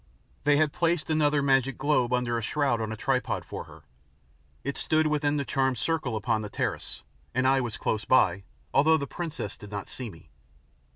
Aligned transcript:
They 0.45 0.57
had 0.57 0.73
placed 0.73 1.11
another 1.11 1.43
magic 1.43 1.77
globe 1.77 2.11
under 2.11 2.35
a 2.35 2.41
shroud 2.41 2.81
on 2.81 2.91
a 2.91 2.95
tripod 2.97 3.45
for 3.45 3.65
her. 3.65 3.83
It 4.63 4.75
stood 4.75 5.05
within 5.05 5.37
the 5.37 5.45
charmed 5.45 5.77
circle 5.77 6.15
upon 6.15 6.41
the 6.41 6.49
terrace, 6.49 7.03
and 7.35 7.47
I 7.47 7.61
was 7.61 7.77
close 7.77 8.03
by, 8.03 8.43
although 8.73 8.97
the 8.97 9.05
princess 9.05 9.55
did 9.55 9.69
not 9.69 9.87
see 9.87 10.09
me. 10.09 10.31